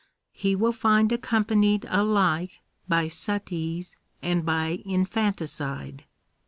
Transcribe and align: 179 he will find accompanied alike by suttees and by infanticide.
179 0.31 0.49
he 0.51 0.55
will 0.55 0.71
find 0.71 1.11
accompanied 1.11 1.85
alike 1.87 2.61
by 2.87 3.05
suttees 3.05 3.97
and 4.23 4.43
by 4.43 4.81
infanticide. 4.83 6.05